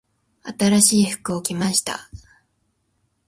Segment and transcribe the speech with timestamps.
[0.59, 2.09] 新しい服を着ました。